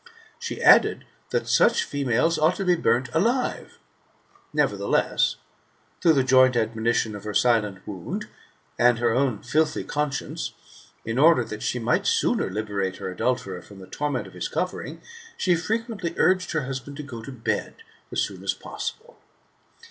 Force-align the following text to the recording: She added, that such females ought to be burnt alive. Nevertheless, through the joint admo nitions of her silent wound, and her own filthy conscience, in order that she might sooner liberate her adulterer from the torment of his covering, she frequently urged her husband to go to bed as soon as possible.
She 0.39 0.59
added, 0.63 1.05
that 1.29 1.47
such 1.47 1.83
females 1.83 2.39
ought 2.39 2.55
to 2.55 2.65
be 2.65 2.73
burnt 2.73 3.13
alive. 3.13 3.77
Nevertheless, 4.51 5.35
through 6.01 6.13
the 6.13 6.23
joint 6.23 6.55
admo 6.55 6.73
nitions 6.77 7.15
of 7.15 7.23
her 7.23 7.35
silent 7.35 7.87
wound, 7.87 8.27
and 8.79 8.97
her 8.97 9.11
own 9.11 9.43
filthy 9.43 9.83
conscience, 9.83 10.53
in 11.05 11.19
order 11.19 11.43
that 11.43 11.61
she 11.61 11.77
might 11.77 12.07
sooner 12.07 12.49
liberate 12.49 12.97
her 12.97 13.11
adulterer 13.11 13.61
from 13.61 13.77
the 13.77 13.85
torment 13.85 14.25
of 14.25 14.33
his 14.33 14.47
covering, 14.47 15.03
she 15.37 15.53
frequently 15.55 16.15
urged 16.17 16.53
her 16.53 16.65
husband 16.65 16.97
to 16.97 17.03
go 17.03 17.21
to 17.21 17.31
bed 17.31 17.83
as 18.11 18.21
soon 18.21 18.43
as 18.43 18.55
possible. 18.55 19.19